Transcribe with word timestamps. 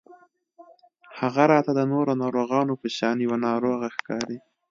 هغه 1.19 1.43
راته 1.51 1.71
د 1.75 1.81
نورو 1.91 2.11
ناروغانو 2.23 2.73
په 2.81 2.87
شان 2.97 3.17
يوه 3.25 3.37
ناروغه 3.47 3.87
ښکاري 3.95 4.37